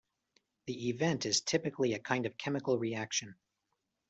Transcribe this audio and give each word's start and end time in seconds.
The 0.65 0.89
"event" 0.89 1.27
is 1.27 1.41
typically 1.41 1.93
a 1.93 1.99
kind 1.99 2.25
of 2.25 2.35
chemical 2.35 2.79
reaction. 2.79 3.35